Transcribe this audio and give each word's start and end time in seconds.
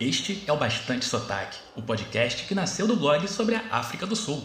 Este 0.00 0.42
é 0.46 0.52
o 0.52 0.56
Bastante 0.56 1.04
Sotaque, 1.04 1.58
o 1.76 1.82
podcast 1.82 2.46
que 2.46 2.54
nasceu 2.54 2.86
do 2.86 2.96
blog 2.96 3.28
sobre 3.28 3.54
a 3.54 3.62
África 3.70 4.06
do 4.06 4.16
Sul. 4.16 4.42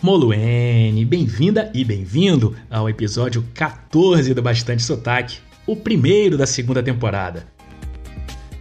Moluene, 0.00 1.04
bem-vinda 1.04 1.70
e 1.74 1.84
bem-vindo 1.84 2.56
ao 2.70 2.88
episódio 2.88 3.46
14 3.52 4.32
do 4.32 4.40
Bastante 4.40 4.82
Sotaque, 4.82 5.40
o 5.66 5.76
primeiro 5.76 6.38
da 6.38 6.46
segunda 6.46 6.82
temporada. 6.82 7.46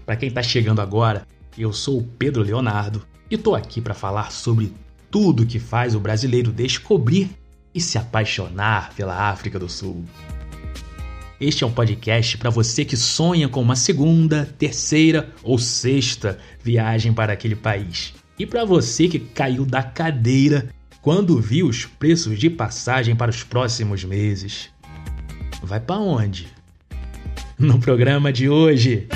Para 0.05 0.17
quem 0.17 0.27
está 0.27 0.43
chegando 0.43 0.81
agora, 0.81 1.25
eu 1.57 1.71
sou 1.71 1.99
o 1.99 2.03
Pedro 2.03 2.43
Leonardo 2.43 3.07
e 3.29 3.37
tô 3.37 3.55
aqui 3.55 3.79
para 3.79 3.93
falar 3.93 4.33
sobre 4.33 4.73
tudo 5.09 5.45
que 5.45 5.59
faz 5.59 5.95
o 5.95 5.99
brasileiro 6.01 6.51
descobrir 6.51 7.29
e 7.73 7.79
se 7.79 7.97
apaixonar 7.97 8.93
pela 8.95 9.29
África 9.29 9.57
do 9.57 9.69
Sul. 9.69 10.03
Este 11.41 11.63
é 11.63 11.67
um 11.67 11.71
podcast 11.71 12.37
para 12.37 12.51
você 12.51 12.85
que 12.85 12.95
sonha 12.95 13.49
com 13.49 13.59
uma 13.59 13.75
segunda, 13.75 14.45
terceira 14.59 15.27
ou 15.41 15.57
sexta 15.57 16.37
viagem 16.63 17.11
para 17.11 17.33
aquele 17.33 17.55
país. 17.55 18.13
E 18.37 18.45
para 18.45 18.63
você 18.63 19.07
que 19.07 19.17
caiu 19.17 19.65
da 19.65 19.81
cadeira 19.81 20.69
quando 21.01 21.41
viu 21.41 21.65
os 21.65 21.83
preços 21.83 22.37
de 22.37 22.47
passagem 22.47 23.15
para 23.15 23.31
os 23.31 23.43
próximos 23.43 24.03
meses. 24.03 24.69
Vai 25.63 25.79
para 25.79 25.97
onde? 25.97 26.47
No 27.57 27.79
programa 27.79 28.31
de 28.31 28.47
hoje. 28.47 29.07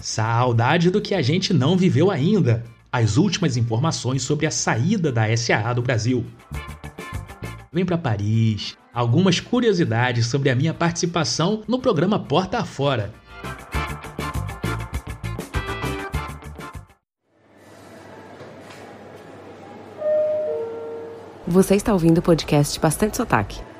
Saudade 0.00 0.90
do 0.90 1.00
que 1.00 1.14
a 1.14 1.22
gente 1.22 1.54
não 1.54 1.76
viveu 1.76 2.10
ainda. 2.10 2.64
As 2.94 3.16
últimas 3.16 3.56
informações 3.56 4.22
sobre 4.22 4.44
a 4.44 4.50
saída 4.50 5.10
da 5.10 5.34
SAA 5.34 5.72
do 5.72 5.80
Brasil. 5.80 6.26
Vem 7.72 7.86
para 7.86 7.96
Paris. 7.96 8.76
Algumas 8.92 9.40
curiosidades 9.40 10.26
sobre 10.26 10.50
a 10.50 10.54
minha 10.54 10.74
participação 10.74 11.62
no 11.66 11.78
programa 11.78 12.18
Porta 12.18 12.58
Afora. 12.58 13.10
Você 21.46 21.76
está 21.76 21.94
ouvindo 21.94 22.18
o 22.18 22.22
podcast 22.22 22.78
Bastante 22.78 23.16
Sotaque. 23.16 23.71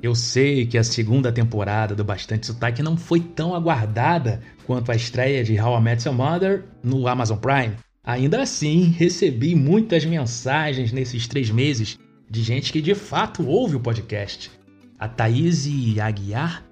Eu 0.00 0.14
sei 0.14 0.64
que 0.64 0.78
a 0.78 0.84
segunda 0.84 1.32
temporada 1.32 1.94
do 1.94 2.04
Bastante 2.04 2.46
Sotaque 2.46 2.82
não 2.82 2.96
foi 2.96 3.18
tão 3.18 3.52
aguardada 3.52 4.40
quanto 4.64 4.92
a 4.92 4.94
estreia 4.94 5.42
de 5.42 5.60
How 5.60 5.78
I 5.78 5.82
Met 5.82 6.06
Your 6.06 6.16
Mother 6.16 6.64
no 6.84 7.08
Amazon 7.08 7.38
Prime. 7.38 7.74
Ainda 8.04 8.40
assim, 8.40 8.84
recebi 8.84 9.56
muitas 9.56 10.04
mensagens 10.04 10.92
nesses 10.92 11.26
três 11.26 11.50
meses 11.50 11.98
de 12.30 12.42
gente 12.42 12.72
que 12.72 12.80
de 12.80 12.94
fato 12.94 13.44
ouve 13.44 13.74
o 13.74 13.80
podcast. 13.80 14.52
A 14.98 15.08
Thaís 15.08 15.66
Aguiar, 15.98 16.64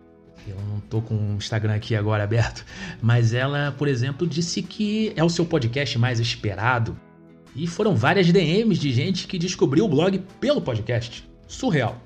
eu 0.46 0.56
não 0.70 0.78
tô 0.78 1.02
com 1.02 1.14
o 1.14 1.36
Instagram 1.36 1.74
aqui 1.74 1.96
agora 1.96 2.22
aberto, 2.22 2.64
mas 3.02 3.34
ela, 3.34 3.72
por 3.72 3.88
exemplo, 3.88 4.26
disse 4.26 4.62
que 4.62 5.12
é 5.16 5.24
o 5.24 5.28
seu 5.28 5.44
podcast 5.44 5.98
mais 5.98 6.20
esperado. 6.20 6.96
E 7.56 7.66
foram 7.66 7.96
várias 7.96 8.30
DMs 8.30 8.80
de 8.80 8.92
gente 8.92 9.26
que 9.26 9.38
descobriu 9.38 9.84
o 9.84 9.88
blog 9.88 10.22
pelo 10.38 10.60
podcast. 10.60 11.28
Surreal. 11.48 12.05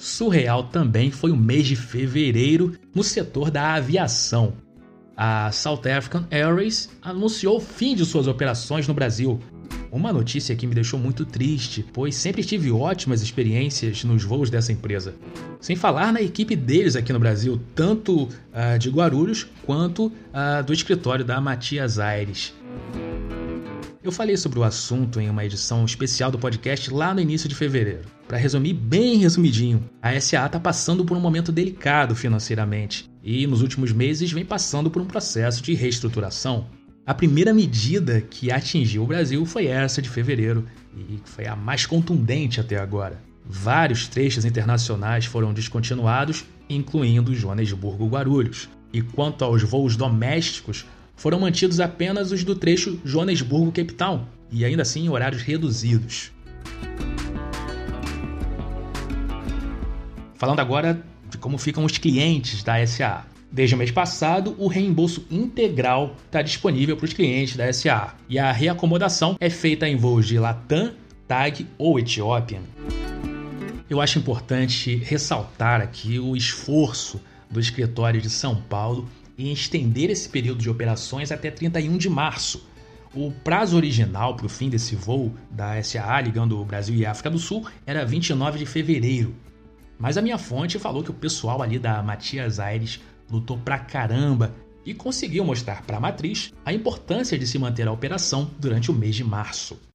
Surreal 0.00 0.64
também 0.64 1.10
foi 1.10 1.30
o 1.30 1.36
mês 1.36 1.66
de 1.66 1.76
fevereiro 1.76 2.72
no 2.94 3.04
setor 3.04 3.50
da 3.50 3.74
aviação. 3.74 4.54
A 5.14 5.52
South 5.52 5.82
African 5.94 6.24
Airways 6.30 6.88
anunciou 7.02 7.58
o 7.58 7.60
fim 7.60 7.94
de 7.94 8.06
suas 8.06 8.26
operações 8.26 8.88
no 8.88 8.94
Brasil. 8.94 9.38
Uma 9.92 10.10
notícia 10.10 10.56
que 10.56 10.66
me 10.66 10.74
deixou 10.74 10.98
muito 10.98 11.26
triste, 11.26 11.84
pois 11.92 12.14
sempre 12.14 12.42
tive 12.42 12.70
ótimas 12.70 13.20
experiências 13.20 14.02
nos 14.02 14.24
voos 14.24 14.48
dessa 14.48 14.72
empresa. 14.72 15.14
Sem 15.60 15.76
falar 15.76 16.14
na 16.14 16.22
equipe 16.22 16.56
deles 16.56 16.96
aqui 16.96 17.12
no 17.12 17.20
Brasil, 17.20 17.60
tanto 17.74 18.22
uh, 18.22 18.78
de 18.78 18.88
Guarulhos 18.88 19.48
quanto 19.66 20.06
uh, 20.06 20.64
do 20.64 20.72
escritório 20.72 21.26
da 21.26 21.38
Matias 21.42 21.98
Aires. 21.98 22.54
Eu 24.02 24.10
falei 24.10 24.34
sobre 24.34 24.58
o 24.58 24.64
assunto 24.64 25.20
em 25.20 25.28
uma 25.28 25.44
edição 25.44 25.84
especial 25.84 26.30
do 26.30 26.38
podcast 26.38 26.90
lá 26.90 27.12
no 27.12 27.20
início 27.20 27.46
de 27.46 27.54
fevereiro. 27.54 28.08
Para 28.26 28.38
resumir 28.38 28.72
bem 28.72 29.18
resumidinho, 29.18 29.84
a 30.00 30.18
SA 30.18 30.46
está 30.46 30.58
passando 30.58 31.04
por 31.04 31.18
um 31.18 31.20
momento 31.20 31.52
delicado 31.52 32.16
financeiramente 32.16 33.04
e 33.22 33.46
nos 33.46 33.60
últimos 33.60 33.92
meses 33.92 34.32
vem 34.32 34.42
passando 34.42 34.90
por 34.90 35.02
um 35.02 35.06
processo 35.06 35.62
de 35.62 35.74
reestruturação. 35.74 36.66
A 37.04 37.12
primeira 37.12 37.52
medida 37.52 38.22
que 38.22 38.50
atingiu 38.50 39.02
o 39.02 39.06
Brasil 39.06 39.44
foi 39.44 39.66
essa 39.66 40.00
de 40.00 40.08
fevereiro 40.08 40.64
e 40.96 41.20
foi 41.22 41.46
a 41.46 41.54
mais 41.54 41.84
contundente 41.84 42.58
até 42.58 42.78
agora. 42.78 43.22
Vários 43.44 44.08
trechos 44.08 44.46
internacionais 44.46 45.26
foram 45.26 45.52
descontinuados, 45.52 46.46
incluindo 46.70 47.34
Joanesburgo-Guarulhos. 47.34 48.66
E 48.92 49.02
quanto 49.02 49.44
aos 49.44 49.62
voos 49.62 49.94
domésticos, 49.94 50.86
foram 51.20 51.38
mantidos 51.38 51.80
apenas 51.80 52.32
os 52.32 52.44
do 52.44 52.54
trecho 52.54 52.98
Joanesburgo-Cape 53.04 53.92
Town, 53.92 54.24
e 54.50 54.64
ainda 54.64 54.80
assim 54.80 55.04
em 55.04 55.10
horários 55.10 55.42
reduzidos. 55.42 56.32
Falando 60.34 60.60
agora 60.60 61.04
de 61.28 61.36
como 61.36 61.58
ficam 61.58 61.84
os 61.84 61.98
clientes 61.98 62.62
da 62.62 62.86
SA. 62.86 63.26
Desde 63.52 63.74
o 63.74 63.78
mês 63.78 63.90
passado, 63.90 64.54
o 64.56 64.66
reembolso 64.66 65.26
integral 65.30 66.16
está 66.24 66.40
disponível 66.40 66.96
para 66.96 67.04
os 67.04 67.12
clientes 67.12 67.54
da 67.54 67.70
SA 67.70 68.14
e 68.26 68.38
a 68.38 68.50
reacomodação 68.50 69.36
é 69.38 69.50
feita 69.50 69.86
em 69.86 69.96
voos 69.96 70.26
de 70.26 70.38
Latam, 70.38 70.94
TAG 71.28 71.66
ou 71.76 71.98
Ethiopian. 71.98 72.62
Eu 73.90 74.00
acho 74.00 74.18
importante 74.18 74.96
ressaltar 74.96 75.82
aqui 75.82 76.18
o 76.18 76.34
esforço 76.34 77.20
do 77.50 77.60
escritório 77.60 78.22
de 78.22 78.30
São 78.30 78.56
Paulo 78.56 79.06
em 79.48 79.52
estender 79.52 80.10
esse 80.10 80.28
período 80.28 80.60
de 80.60 80.70
operações 80.70 81.32
até 81.32 81.50
31 81.50 81.96
de 81.98 82.08
março. 82.08 82.68
O 83.14 83.32
prazo 83.32 83.76
original 83.76 84.36
para 84.36 84.46
o 84.46 84.48
fim 84.48 84.68
desse 84.68 84.94
voo 84.94 85.34
da 85.50 85.82
SAA 85.82 86.20
ligando 86.20 86.60
o 86.60 86.64
Brasil 86.64 86.94
e 86.94 87.04
a 87.04 87.10
África 87.10 87.30
do 87.30 87.38
Sul 87.38 87.66
era 87.84 88.04
29 88.04 88.58
de 88.58 88.66
fevereiro. 88.66 89.34
Mas 89.98 90.16
a 90.16 90.22
minha 90.22 90.38
fonte 90.38 90.78
falou 90.78 91.02
que 91.02 91.10
o 91.10 91.14
pessoal 91.14 91.60
ali 91.60 91.78
da 91.78 92.02
Matias 92.02 92.60
Aires 92.60 93.00
lutou 93.30 93.58
pra 93.58 93.78
caramba 93.78 94.54
e 94.84 94.94
conseguiu 94.94 95.44
mostrar 95.44 95.82
para 95.82 95.96
a 95.96 96.00
matriz 96.00 96.52
a 96.64 96.72
importância 96.72 97.38
de 97.38 97.46
se 97.46 97.58
manter 97.58 97.86
a 97.86 97.92
operação 97.92 98.50
durante 98.58 98.90
o 98.90 98.94
mês 98.94 99.14
de 99.14 99.24
março. 99.24 99.89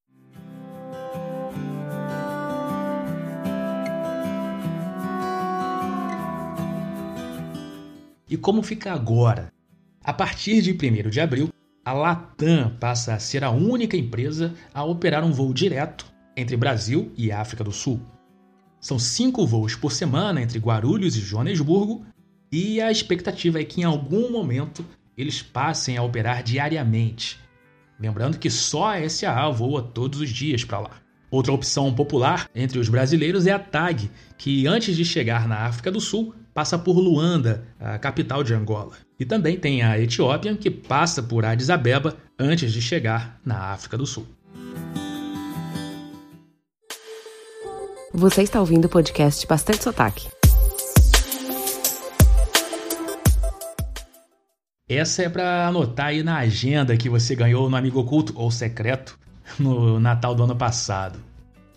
E 8.27 8.35
como 8.35 8.63
fica 8.63 8.91
agora? 8.91 9.53
A 10.03 10.11
partir 10.11 10.61
de 10.61 10.71
1 10.71 11.09
de 11.09 11.19
abril, 11.19 11.49
a 11.83 11.93
Latam 11.93 12.75
passa 12.79 13.13
a 13.13 13.19
ser 13.19 13.43
a 13.43 13.51
única 13.51 13.95
empresa 13.95 14.55
a 14.73 14.83
operar 14.83 15.23
um 15.23 15.31
voo 15.31 15.53
direto 15.53 16.11
entre 16.35 16.57
Brasil 16.57 17.11
e 17.15 17.31
África 17.31 17.63
do 17.63 17.71
Sul. 17.71 18.01
São 18.79 18.97
cinco 18.97 19.45
voos 19.45 19.75
por 19.75 19.91
semana 19.91 20.41
entre 20.41 20.57
Guarulhos 20.57 21.15
e 21.15 21.21
Joanesburgo, 21.21 22.03
e 22.51 22.81
a 22.81 22.91
expectativa 22.91 23.59
é 23.59 23.63
que 23.63 23.81
em 23.81 23.83
algum 23.83 24.31
momento 24.31 24.83
eles 25.15 25.43
passem 25.43 25.95
a 25.95 26.03
operar 26.03 26.41
diariamente. 26.41 27.39
Lembrando 27.99 28.39
que 28.39 28.49
só 28.49 28.95
a 28.95 29.09
SAA 29.09 29.49
voa 29.51 29.83
todos 29.83 30.19
os 30.19 30.29
dias 30.29 30.63
para 30.63 30.79
lá. 30.79 30.91
Outra 31.29 31.53
opção 31.53 31.93
popular 31.93 32.49
entre 32.55 32.79
os 32.79 32.89
brasileiros 32.89 33.45
é 33.45 33.51
a 33.51 33.59
TAG, 33.59 34.09
que 34.37 34.67
antes 34.67 34.95
de 34.95 35.05
chegar 35.05 35.47
na 35.47 35.65
África 35.65 35.91
do 35.91 36.01
Sul 36.01 36.33
passa 36.55 36.79
por 36.79 36.97
Luanda, 36.97 37.67
a 37.77 37.99
capital 37.99 38.41
de 38.41 38.53
Angola. 38.53 38.93
E 39.19 39.25
também 39.25 39.59
tem 39.59 39.83
a 39.83 39.99
Etiópia, 39.99 40.55
que 40.55 40.71
passa 40.71 41.21
por 41.21 41.43
Addis 41.43 41.69
Abeba 41.69 42.15
antes 42.39 42.71
de 42.71 42.81
chegar 42.81 43.41
na 43.45 43.73
África 43.73 43.97
do 43.97 44.05
Sul. 44.05 44.25
Você 48.13 48.43
está 48.43 48.61
ouvindo 48.61 48.85
o 48.85 48.89
podcast 48.89 49.45
Bastante 49.45 49.83
Sotaque. 49.83 50.29
Essa 54.87 55.23
é 55.23 55.29
para 55.29 55.67
anotar 55.67 56.07
aí 56.07 56.23
na 56.23 56.37
agenda 56.37 56.95
que 56.95 57.09
você 57.09 57.35
ganhou 57.35 57.69
no 57.69 57.75
Amigo 57.75 57.99
Oculto 57.99 58.31
ou 58.33 58.49
Secreto 58.49 59.19
no 59.59 59.99
Natal 59.99 60.33
do 60.33 60.43
ano 60.43 60.55
passado. 60.55 61.19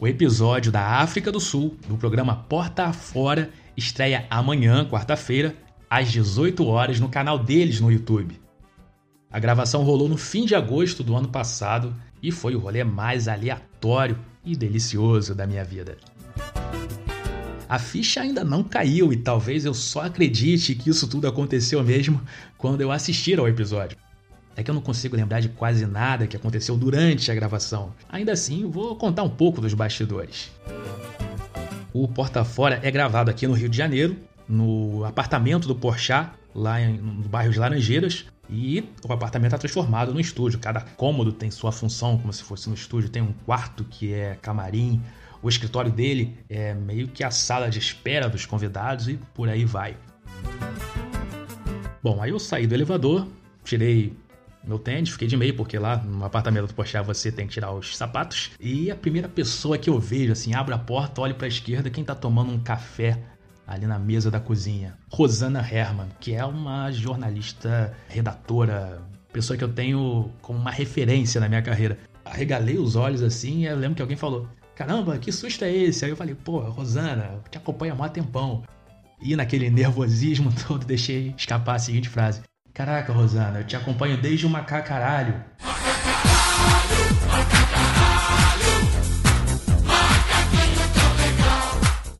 O 0.00 0.06
episódio 0.06 0.70
da 0.70 1.00
África 1.00 1.32
do 1.32 1.40
Sul, 1.40 1.76
do 1.88 1.96
programa 1.96 2.36
Porta 2.48 2.84
Afora, 2.84 3.50
estreia 3.76 4.28
amanhã, 4.30 4.88
quarta-feira, 4.88 5.56
às 5.90 6.12
18 6.12 6.64
horas 6.64 7.00
no 7.00 7.08
canal 7.08 7.36
deles 7.36 7.80
no 7.80 7.90
YouTube. 7.90 8.40
A 9.28 9.40
gravação 9.40 9.82
rolou 9.82 10.08
no 10.08 10.16
fim 10.16 10.46
de 10.46 10.54
agosto 10.54 11.02
do 11.02 11.16
ano 11.16 11.26
passado 11.26 11.96
e 12.22 12.30
foi 12.30 12.54
o 12.54 12.60
rolê 12.60 12.84
mais 12.84 13.26
aleatório 13.26 14.16
e 14.44 14.54
delicioso 14.54 15.34
da 15.34 15.48
minha 15.48 15.64
vida. 15.64 15.96
A 17.68 17.78
ficha 17.80 18.20
ainda 18.20 18.44
não 18.44 18.62
caiu 18.62 19.12
e 19.12 19.16
talvez 19.16 19.64
eu 19.64 19.74
só 19.74 20.02
acredite 20.02 20.76
que 20.76 20.90
isso 20.90 21.08
tudo 21.08 21.26
aconteceu 21.26 21.82
mesmo 21.82 22.22
quando 22.56 22.82
eu 22.82 22.92
assistir 22.92 23.40
ao 23.40 23.48
episódio. 23.48 23.98
É 24.58 24.62
que 24.64 24.68
eu 24.68 24.74
não 24.74 24.82
consigo 24.82 25.14
lembrar 25.14 25.38
de 25.38 25.48
quase 25.48 25.86
nada 25.86 26.26
que 26.26 26.36
aconteceu 26.36 26.76
durante 26.76 27.30
a 27.30 27.34
gravação. 27.34 27.94
Ainda 28.08 28.32
assim, 28.32 28.68
vou 28.68 28.96
contar 28.96 29.22
um 29.22 29.30
pouco 29.30 29.60
dos 29.60 29.72
bastidores. 29.72 30.50
O 31.92 32.08
Porta 32.08 32.44
Fora 32.44 32.80
é 32.82 32.90
gravado 32.90 33.30
aqui 33.30 33.46
no 33.46 33.54
Rio 33.54 33.68
de 33.68 33.76
Janeiro, 33.76 34.16
no 34.48 35.04
apartamento 35.04 35.68
do 35.68 35.76
Porchat, 35.76 36.32
lá 36.52 36.80
no 36.80 37.28
bairro 37.28 37.52
de 37.52 37.58
Laranjeiras, 37.60 38.24
e 38.50 38.82
o 39.08 39.12
apartamento 39.12 39.50
está 39.50 39.58
transformado 39.58 40.12
no 40.12 40.18
estúdio. 40.18 40.58
Cada 40.58 40.80
cômodo 40.80 41.32
tem 41.32 41.52
sua 41.52 41.70
função, 41.70 42.18
como 42.18 42.32
se 42.32 42.42
fosse 42.42 42.68
no 42.68 42.74
estúdio. 42.74 43.10
Tem 43.10 43.22
um 43.22 43.32
quarto 43.46 43.84
que 43.84 44.12
é 44.12 44.36
camarim, 44.42 45.00
o 45.40 45.48
escritório 45.48 45.92
dele 45.92 46.36
é 46.48 46.74
meio 46.74 47.06
que 47.06 47.22
a 47.22 47.30
sala 47.30 47.70
de 47.70 47.78
espera 47.78 48.28
dos 48.28 48.44
convidados 48.44 49.06
e 49.06 49.20
por 49.32 49.48
aí 49.48 49.64
vai. 49.64 49.96
Bom, 52.02 52.20
aí 52.20 52.30
eu 52.30 52.40
saí 52.40 52.66
do 52.66 52.74
elevador, 52.74 53.24
tirei 53.62 54.16
meu 54.64 54.78
tênis, 54.78 55.10
fiquei 55.10 55.28
de 55.28 55.36
meio, 55.36 55.54
porque 55.54 55.78
lá 55.78 55.96
no 55.96 56.24
apartamento 56.24 56.66
do 56.66 56.74
Pochá 56.74 57.00
você 57.00 57.32
tem 57.32 57.46
que 57.46 57.54
tirar 57.54 57.72
os 57.72 57.96
sapatos. 57.96 58.50
E 58.60 58.90
a 58.90 58.96
primeira 58.96 59.28
pessoa 59.28 59.78
que 59.78 59.88
eu 59.88 59.98
vejo, 59.98 60.32
assim, 60.32 60.54
abre 60.54 60.74
a 60.74 60.78
porta, 60.78 61.20
olho 61.20 61.34
para 61.34 61.46
a 61.46 61.48
esquerda, 61.48 61.90
quem 61.90 62.04
tá 62.04 62.14
tomando 62.14 62.52
um 62.52 62.58
café 62.58 63.18
ali 63.66 63.86
na 63.86 63.98
mesa 63.98 64.30
da 64.30 64.40
cozinha. 64.40 64.96
Rosana 65.10 65.60
Herman, 65.60 66.08
que 66.18 66.34
é 66.34 66.44
uma 66.44 66.90
jornalista, 66.90 67.94
redatora, 68.08 69.02
pessoa 69.32 69.56
que 69.56 69.62
eu 69.62 69.72
tenho 69.72 70.30
como 70.40 70.58
uma 70.58 70.70
referência 70.70 71.40
na 71.40 71.48
minha 71.48 71.62
carreira. 71.62 71.98
Arregalei 72.24 72.78
os 72.78 72.96
olhos 72.96 73.22
assim 73.22 73.62
e 73.62 73.66
eu 73.66 73.76
lembro 73.76 73.96
que 73.96 74.02
alguém 74.02 74.16
falou: 74.16 74.48
Caramba, 74.74 75.18
que 75.18 75.30
susto 75.30 75.64
é 75.64 75.72
esse? 75.72 76.04
Aí 76.04 76.10
eu 76.10 76.16
falei: 76.16 76.34
Pô, 76.34 76.60
Rosana, 76.60 77.40
te 77.50 77.58
acompanho 77.58 77.92
há 77.92 77.96
mó 77.96 78.08
tempão. 78.08 78.64
E 79.20 79.34
naquele 79.36 79.68
nervosismo 79.70 80.52
todo, 80.66 80.86
deixei 80.86 81.34
escapar 81.36 81.76
a 81.76 81.78
seguinte 81.78 82.08
frase: 82.08 82.42
Caraca, 82.78 83.12
Rosana, 83.12 83.58
eu 83.58 83.64
te 83.64 83.74
acompanho 83.74 84.16
desde 84.16 84.46
o 84.46 84.48
macacaralho. 84.48 85.34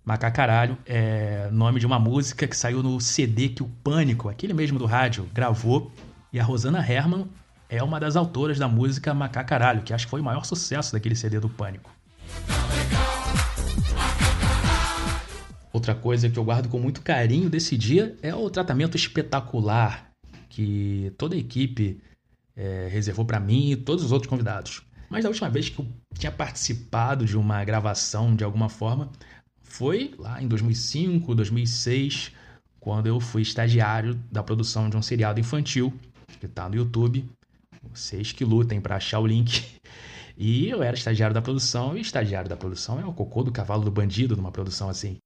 Macacaralho 0.05 0.77
é 0.85 1.49
nome 1.53 1.79
de 1.79 1.87
uma 1.87 2.01
música 2.01 2.45
que 2.49 2.57
saiu 2.57 2.83
no 2.83 3.01
CD 3.01 3.51
que 3.51 3.63
o 3.63 3.69
Pânico, 3.85 4.29
aquele 4.29 4.53
mesmo 4.53 4.81
do 4.81 4.85
rádio, 4.85 5.29
gravou. 5.33 5.93
E 6.33 6.41
a 6.41 6.43
Rosana 6.43 6.85
Herman 6.85 7.29
é 7.69 7.81
uma 7.81 8.01
das 8.01 8.17
autoras 8.17 8.59
da 8.59 8.67
música 8.67 9.15
Macacaralho, 9.15 9.83
que 9.83 9.95
acho 9.95 10.07
que 10.07 10.11
foi 10.11 10.21
o 10.21 10.25
maior 10.25 10.45
sucesso 10.45 10.93
daquele 10.93 11.15
CD 11.15 11.39
do 11.39 11.49
Pânico. 11.49 11.89
Outra 15.73 15.95
coisa 15.95 16.29
que 16.29 16.37
eu 16.37 16.43
guardo 16.43 16.69
com 16.69 16.81
muito 16.81 17.01
carinho 17.01 17.49
desse 17.49 17.77
dia 17.77 18.17
é 18.21 18.35
o 18.35 18.51
tratamento 18.51 18.97
espetacular 18.97 20.08
que 20.59 21.13
toda 21.17 21.37
a 21.37 21.39
equipe 21.39 22.01
é, 22.57 22.89
reservou 22.91 23.25
para 23.25 23.39
mim 23.39 23.71
e 23.71 23.77
todos 23.77 24.03
os 24.03 24.11
outros 24.11 24.29
convidados. 24.29 24.83
Mas 25.09 25.25
a 25.25 25.29
última 25.29 25.49
vez 25.49 25.69
que 25.69 25.79
eu 25.79 25.87
tinha 26.15 26.33
participado 26.33 27.25
de 27.25 27.37
uma 27.37 27.65
gravação 27.65 28.35
de 28.35 28.43
alguma 28.43 28.69
forma 28.69 29.09
foi 29.63 30.13
lá 30.19 30.43
em 30.43 30.49
2005, 30.49 31.33
2006, 31.33 32.33
quando 32.81 33.07
eu 33.07 33.21
fui 33.21 33.43
estagiário 33.43 34.15
da 34.33 34.43
produção 34.43 34.91
de 34.91 34.97
um 34.97 35.03
seriado 35.03 35.39
infantil 35.39 35.95
que 36.41 36.47
está 36.47 36.69
no 36.69 36.75
YouTube. 36.75 37.25
Vocês 37.95 38.33
que 38.33 38.45
lutem 38.45 38.81
para 38.81 38.97
achar 38.97 39.21
o 39.21 39.27
link. 39.27 39.65
E 40.41 40.69
eu 40.69 40.85
era 40.85 40.97
estagiário 40.97 41.35
da 41.35 41.43
produção, 41.43 41.97
e 41.97 42.01
estagiário 42.01 42.49
da 42.49 42.57
produção 42.57 43.01
é 43.01 43.05
o 43.05 43.13
cocô 43.13 43.43
do 43.43 43.51
cavalo 43.51 43.83
do 43.83 43.91
bandido 43.91 44.37
numa 44.37 44.53
produção 44.53 44.89
assim. 44.89 45.19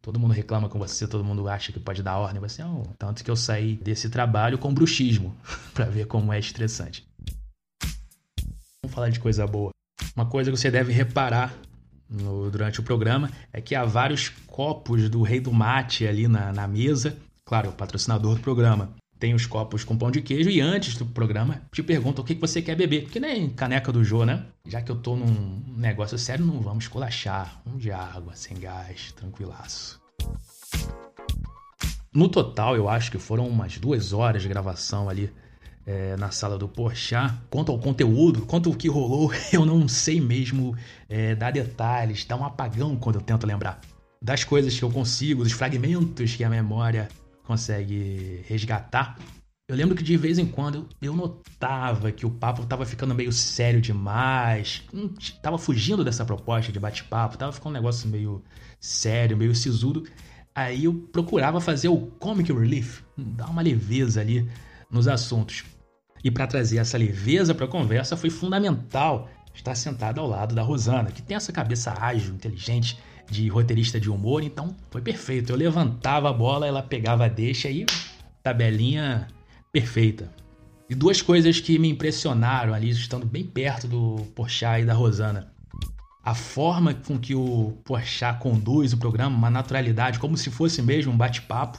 Todo 0.00 0.18
mundo 0.18 0.32
reclama 0.32 0.68
com 0.68 0.78
você, 0.78 1.06
todo 1.06 1.24
mundo 1.24 1.48
acha 1.48 1.72
que 1.72 1.80
pode 1.80 2.02
dar 2.02 2.18
ordem. 2.18 2.40
Você 2.40 2.62
não. 2.62 2.82
Tanto 2.98 3.24
que 3.24 3.30
eu 3.30 3.36
saí 3.36 3.76
desse 3.76 4.08
trabalho 4.08 4.58
com 4.58 4.72
bruxismo, 4.72 5.36
para 5.74 5.86
ver 5.86 6.06
como 6.06 6.32
é 6.32 6.38
estressante. 6.38 7.06
Vamos 8.82 8.94
falar 8.94 9.10
de 9.10 9.20
coisa 9.20 9.46
boa. 9.46 9.70
Uma 10.14 10.26
coisa 10.26 10.50
que 10.50 10.56
você 10.56 10.70
deve 10.70 10.92
reparar 10.92 11.54
no, 12.08 12.50
durante 12.50 12.80
o 12.80 12.82
programa 12.82 13.30
é 13.52 13.60
que 13.60 13.74
há 13.74 13.84
vários 13.84 14.28
copos 14.46 15.08
do 15.10 15.22
Rei 15.22 15.40
do 15.40 15.52
Mate 15.52 16.06
ali 16.06 16.26
na, 16.26 16.52
na 16.52 16.66
mesa. 16.66 17.16
Claro, 17.44 17.70
o 17.70 17.72
patrocinador 17.72 18.36
do 18.36 18.40
programa. 18.40 18.90
Tem 19.18 19.34
os 19.34 19.46
copos 19.46 19.82
com 19.82 19.96
pão 19.96 20.12
de 20.12 20.22
queijo 20.22 20.48
e 20.48 20.60
antes 20.60 20.96
do 20.96 21.04
programa 21.04 21.62
te 21.72 21.82
perguntam 21.82 22.22
o 22.22 22.26
que 22.26 22.34
você 22.34 22.62
quer 22.62 22.76
beber. 22.76 23.06
Que 23.06 23.18
nem 23.18 23.50
caneca 23.50 23.90
do 23.90 24.04
Jô, 24.04 24.24
né? 24.24 24.46
Já 24.64 24.80
que 24.80 24.92
eu 24.92 24.96
tô 24.96 25.16
num 25.16 25.62
negócio 25.76 26.16
sério, 26.16 26.46
não 26.46 26.60
vamos 26.60 26.86
colachar. 26.86 27.60
Um 27.66 27.76
de 27.76 27.90
água, 27.90 28.34
sem 28.36 28.58
gás, 28.58 29.12
tranquilaço. 29.12 30.00
No 32.12 32.28
total, 32.28 32.76
eu 32.76 32.88
acho 32.88 33.10
que 33.10 33.18
foram 33.18 33.48
umas 33.48 33.76
duas 33.78 34.12
horas 34.12 34.42
de 34.42 34.48
gravação 34.48 35.08
ali 35.08 35.32
é, 35.84 36.16
na 36.16 36.30
sala 36.30 36.56
do 36.56 36.68
Porchat. 36.68 37.34
Quanto 37.50 37.72
ao 37.72 37.78
conteúdo, 37.78 38.46
quanto 38.46 38.68
ao 38.68 38.76
que 38.76 38.88
rolou, 38.88 39.32
eu 39.52 39.66
não 39.66 39.88
sei 39.88 40.20
mesmo 40.20 40.76
é, 41.08 41.34
dar 41.34 41.50
detalhes, 41.50 42.24
dá 42.24 42.36
um 42.36 42.44
apagão 42.44 42.94
quando 42.94 43.16
eu 43.16 43.22
tento 43.22 43.46
lembrar. 43.46 43.80
Das 44.22 44.44
coisas 44.44 44.78
que 44.78 44.84
eu 44.84 44.90
consigo, 44.90 45.42
dos 45.42 45.52
fragmentos 45.52 46.36
que 46.36 46.44
a 46.44 46.50
memória 46.50 47.08
consegue 47.48 48.44
resgatar. 48.46 49.18
Eu 49.66 49.74
lembro 49.74 49.96
que 49.96 50.02
de 50.02 50.16
vez 50.16 50.38
em 50.38 50.46
quando 50.46 50.86
eu 51.00 51.14
notava 51.16 52.12
que 52.12 52.26
o 52.26 52.30
papo 52.30 52.62
estava 52.62 52.84
ficando 52.84 53.14
meio 53.14 53.32
sério 53.32 53.80
demais, 53.80 54.82
estava 55.18 55.58
fugindo 55.58 56.04
dessa 56.04 56.24
proposta 56.24 56.70
de 56.70 56.78
bate-papo, 56.78 57.34
estava 57.34 57.52
ficando 57.52 57.70
um 57.70 57.74
negócio 57.74 58.08
meio 58.08 58.42
sério, 58.78 59.36
meio 59.36 59.54
sisudo. 59.54 60.04
Aí 60.54 60.84
eu 60.84 60.94
procurava 60.94 61.60
fazer 61.60 61.88
o 61.88 62.06
comic 62.18 62.52
relief, 62.52 63.02
dar 63.16 63.48
uma 63.48 63.62
leveza 63.62 64.20
ali 64.20 64.48
nos 64.90 65.08
assuntos. 65.08 65.64
E 66.22 66.30
para 66.30 66.46
trazer 66.46 66.78
essa 66.78 66.98
leveza 66.98 67.54
para 67.54 67.64
a 67.64 67.68
conversa 67.68 68.16
foi 68.16 68.30
fundamental 68.30 69.28
estar 69.54 69.74
sentado 69.74 70.20
ao 70.20 70.26
lado 70.26 70.54
da 70.54 70.62
Rosana, 70.62 71.10
que 71.10 71.22
tem 71.22 71.36
essa 71.36 71.52
cabeça 71.52 71.94
ágil, 71.98 72.34
inteligente, 72.34 72.98
de 73.30 73.48
roteirista 73.48 74.00
de 74.00 74.10
humor, 74.10 74.42
então 74.42 74.74
foi 74.90 75.00
perfeito. 75.00 75.52
Eu 75.52 75.56
levantava 75.56 76.30
a 76.30 76.32
bola, 76.32 76.66
ela 76.66 76.82
pegava 76.82 77.26
a 77.26 77.28
deixa 77.28 77.68
e 77.68 77.84
tabelinha 78.42 79.28
perfeita. 79.72 80.32
E 80.88 80.94
duas 80.94 81.20
coisas 81.20 81.60
que 81.60 81.78
me 81.78 81.88
impressionaram 81.88 82.72
ali, 82.72 82.90
estando 82.90 83.26
bem 83.26 83.44
perto 83.44 83.86
do 83.86 84.24
Porchat 84.34 84.82
e 84.82 84.86
da 84.86 84.94
Rosana. 84.94 85.52
A 86.24 86.34
forma 86.34 86.94
com 86.94 87.18
que 87.18 87.34
o 87.34 87.78
Porchat 87.84 88.38
conduz 88.40 88.92
o 88.92 88.98
programa, 88.98 89.36
uma 89.36 89.50
naturalidade, 89.50 90.18
como 90.18 90.36
se 90.36 90.50
fosse 90.50 90.80
mesmo 90.80 91.12
um 91.12 91.16
bate-papo. 91.16 91.78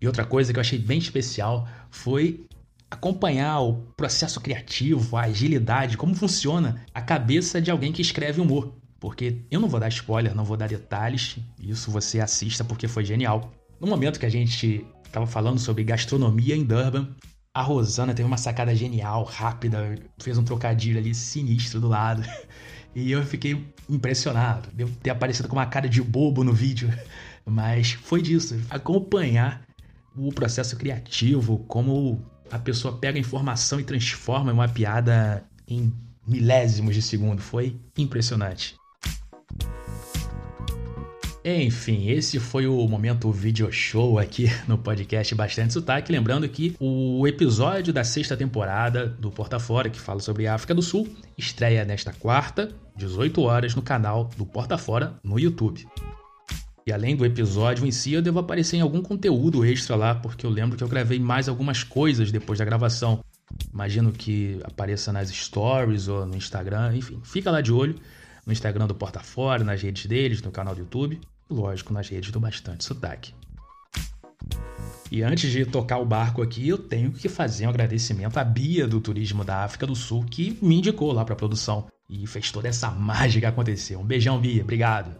E 0.00 0.06
outra 0.06 0.24
coisa 0.24 0.52
que 0.52 0.58
eu 0.58 0.60
achei 0.60 0.78
bem 0.78 0.98
especial 0.98 1.68
foi 1.90 2.46
acompanhar 2.88 3.60
o 3.60 3.74
processo 3.96 4.40
criativo, 4.40 5.16
a 5.16 5.22
agilidade, 5.22 5.96
como 5.96 6.14
funciona 6.14 6.84
a 6.94 7.00
cabeça 7.00 7.60
de 7.60 7.70
alguém 7.70 7.92
que 7.92 8.02
escreve 8.02 8.40
humor 8.40 8.72
porque 9.00 9.42
eu 9.50 9.60
não 9.60 9.68
vou 9.68 9.80
dar 9.80 9.88
spoiler, 9.88 10.34
não 10.34 10.44
vou 10.44 10.56
dar 10.56 10.68
detalhes, 10.68 11.38
isso 11.58 11.90
você 11.90 12.20
assista 12.20 12.64
porque 12.64 12.88
foi 12.88 13.04
genial. 13.04 13.52
No 13.80 13.86
momento 13.86 14.18
que 14.18 14.26
a 14.26 14.30
gente 14.30 14.86
estava 15.04 15.26
falando 15.26 15.58
sobre 15.58 15.84
gastronomia 15.84 16.56
em 16.56 16.64
Durban, 16.64 17.14
a 17.54 17.62
Rosana 17.62 18.12
teve 18.12 18.26
uma 18.26 18.36
sacada 18.36 18.74
genial, 18.74 19.22
rápida, 19.22 19.94
fez 20.18 20.36
um 20.36 20.42
trocadilho 20.42 20.98
ali 20.98 21.14
sinistro 21.14 21.80
do 21.80 21.88
lado. 21.88 22.22
E 22.96 23.10
eu 23.10 23.24
fiquei 23.24 23.60
impressionado. 23.90 24.68
Devo 24.72 24.94
ter 25.02 25.10
aparecido 25.10 25.48
com 25.48 25.56
uma 25.56 25.66
cara 25.66 25.88
de 25.88 26.00
bobo 26.00 26.44
no 26.44 26.52
vídeo, 26.52 26.88
mas 27.44 27.90
foi 27.90 28.22
disso. 28.22 28.56
Acompanhar 28.70 29.66
o 30.16 30.32
processo 30.32 30.76
criativo, 30.76 31.58
como 31.66 32.24
a 32.52 32.58
pessoa 32.58 32.96
pega 32.96 33.18
a 33.18 33.20
informação 33.20 33.80
e 33.80 33.84
transforma 33.84 34.52
em 34.52 34.54
uma 34.54 34.68
piada 34.68 35.44
em 35.66 35.92
milésimos 36.24 36.94
de 36.94 37.02
segundo. 37.02 37.42
Foi 37.42 37.76
impressionante. 37.98 38.76
Enfim, 41.46 42.08
esse 42.08 42.40
foi 42.40 42.66
o 42.66 42.88
momento 42.88 43.30
video 43.30 43.70
show 43.70 44.18
aqui 44.18 44.46
no 44.66 44.78
podcast 44.78 45.34
Bastante 45.34 45.74
Sotaque. 45.74 46.10
Lembrando 46.10 46.48
que 46.48 46.74
o 46.80 47.28
episódio 47.28 47.92
da 47.92 48.02
sexta 48.02 48.34
temporada 48.34 49.06
do 49.06 49.30
Porta 49.30 49.58
Fora, 49.58 49.90
que 49.90 50.00
fala 50.00 50.20
sobre 50.20 50.46
a 50.46 50.54
África 50.54 50.74
do 50.74 50.80
Sul, 50.80 51.06
estreia 51.36 51.84
nesta 51.84 52.14
quarta, 52.14 52.74
18 52.96 53.42
horas, 53.42 53.74
no 53.74 53.82
canal 53.82 54.30
do 54.38 54.46
Porta 54.46 54.78
Fora 54.78 55.20
no 55.22 55.38
YouTube. 55.38 55.86
E 56.86 56.90
além 56.90 57.14
do 57.14 57.26
episódio 57.26 57.84
em 57.84 57.90
si, 57.90 58.14
eu 58.14 58.22
devo 58.22 58.38
aparecer 58.38 58.78
em 58.78 58.80
algum 58.80 59.02
conteúdo 59.02 59.66
extra 59.66 59.96
lá, 59.96 60.14
porque 60.14 60.46
eu 60.46 60.50
lembro 60.50 60.78
que 60.78 60.84
eu 60.84 60.88
gravei 60.88 61.18
mais 61.18 61.46
algumas 61.46 61.84
coisas 61.84 62.32
depois 62.32 62.58
da 62.58 62.64
gravação. 62.64 63.22
Imagino 63.70 64.12
que 64.12 64.58
apareça 64.64 65.12
nas 65.12 65.28
stories 65.28 66.08
ou 66.08 66.24
no 66.24 66.36
Instagram, 66.36 66.96
enfim, 66.96 67.20
fica 67.22 67.50
lá 67.50 67.60
de 67.60 67.70
olho 67.70 67.96
no 68.46 68.52
Instagram 68.52 68.86
do 68.86 68.94
Porta 68.94 69.20
Fora, 69.20 69.62
nas 69.62 69.82
redes 69.82 70.06
deles, 70.06 70.40
no 70.40 70.50
canal 70.50 70.74
do 70.74 70.80
YouTube 70.80 71.20
lógico, 71.48 71.92
nas 71.92 72.08
redes 72.08 72.30
do 72.30 72.40
Bastante 72.40 72.84
Sotaque. 72.84 73.34
E 75.10 75.22
antes 75.22 75.50
de 75.50 75.64
tocar 75.64 75.98
o 75.98 76.04
barco 76.04 76.42
aqui, 76.42 76.68
eu 76.68 76.78
tenho 76.78 77.12
que 77.12 77.28
fazer 77.28 77.66
um 77.66 77.70
agradecimento 77.70 78.36
à 78.38 78.44
Bia 78.44 78.86
do 78.86 79.00
Turismo 79.00 79.44
da 79.44 79.62
África 79.62 79.86
do 79.86 79.94
Sul, 79.94 80.24
que 80.24 80.58
me 80.60 80.76
indicou 80.76 81.12
lá 81.12 81.24
para 81.24 81.34
a 81.34 81.36
produção 81.36 81.86
e 82.08 82.26
fez 82.26 82.50
toda 82.50 82.68
essa 82.68 82.90
mágica 82.90 83.48
acontecer. 83.48 83.96
Um 83.96 84.04
beijão, 84.04 84.40
Bia. 84.40 84.62
Obrigado. 84.62 85.14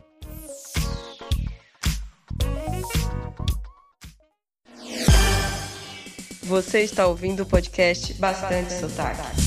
Você 6.43 6.81
está 6.81 7.07
ouvindo 7.07 7.43
o 7.43 7.47
podcast 7.47 8.15
Bastante 8.15 8.73
Sotaque. 8.73 9.44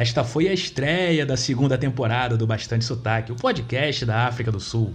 Esta 0.00 0.24
foi 0.24 0.48
a 0.48 0.52
estreia 0.54 1.26
da 1.26 1.36
segunda 1.36 1.76
temporada 1.76 2.34
do 2.34 2.46
Bastante 2.46 2.86
Sotaque, 2.86 3.32
o 3.32 3.36
podcast 3.36 4.06
da 4.06 4.26
África 4.26 4.50
do 4.50 4.58
Sul. 4.58 4.94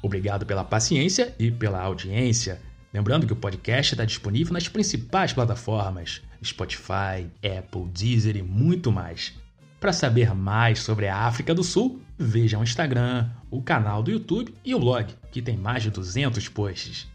Obrigado 0.00 0.46
pela 0.46 0.64
paciência 0.64 1.34
e 1.38 1.50
pela 1.50 1.82
audiência. 1.82 2.62
Lembrando 2.90 3.26
que 3.26 3.34
o 3.34 3.36
podcast 3.36 3.92
está 3.92 4.06
disponível 4.06 4.54
nas 4.54 4.66
principais 4.66 5.34
plataformas: 5.34 6.22
Spotify, 6.42 7.28
Apple, 7.58 7.84
Deezer 7.92 8.34
e 8.34 8.42
muito 8.42 8.90
mais. 8.90 9.34
Para 9.78 9.92
saber 9.92 10.34
mais 10.34 10.78
sobre 10.78 11.06
a 11.06 11.26
África 11.26 11.54
do 11.54 11.62
Sul, 11.62 12.00
veja 12.16 12.58
o 12.58 12.62
Instagram, 12.62 13.28
o 13.50 13.60
canal 13.60 14.02
do 14.02 14.10
YouTube 14.10 14.54
e 14.64 14.74
o 14.74 14.80
blog, 14.80 15.12
que 15.30 15.42
tem 15.42 15.58
mais 15.58 15.82
de 15.82 15.90
200 15.90 16.48
posts. 16.48 17.06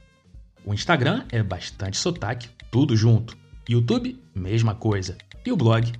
O 0.63 0.75
Instagram 0.75 1.25
é 1.31 1.41
bastante 1.41 1.98
sotaque, 1.98 2.50
tudo 2.69 2.95
junto. 2.95 3.36
YouTube, 3.67 4.21
mesma 4.36 4.75
coisa. 4.75 5.17
E 5.43 5.51
o 5.51 5.57
blog, 5.57 5.91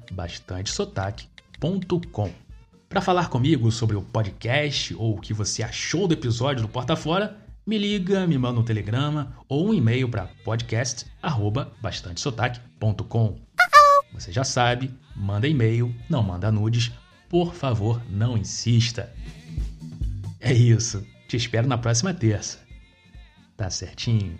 bastantesotaque.com. 1.62 2.32
Para 2.90 3.02
falar 3.02 3.30
comigo 3.30 3.72
sobre 3.72 3.96
o 3.96 4.02
podcast 4.02 4.94
ou 4.96 5.16
o 5.16 5.22
que 5.22 5.34
você 5.34 5.64
achou 5.64 6.06
do 6.08 6.14
episódio 6.14 6.64
do 6.64 6.68
Porta 6.68 6.96
Fora, 6.96 7.38
me 7.66 7.78
liga, 7.78 8.28
me 8.28 8.38
manda 8.38 8.60
um 8.60 8.64
telegrama 8.64 9.34
ou 9.48 9.70
um 9.70 9.74
e-mail 9.74 10.10
para 10.10 10.28
podcast@bastantesotaque.com. 10.44 13.40
Você 14.14 14.30
já 14.32 14.44
sabe, 14.44 14.94
manda 15.16 15.48
e-mail, 15.48 15.96
não 16.10 16.22
manda 16.24 16.52
nudes, 16.52 16.92
por 17.30 17.54
favor, 17.54 18.02
não 18.10 18.38
insista. 18.38 19.14
É 20.40 20.52
isso. 20.52 21.06
Te 21.28 21.38
espero 21.38 21.68
na 21.68 21.78
próxima 21.78 22.12
terça. 22.14 22.60
Tá 23.56 23.70
certinho? 23.70 24.38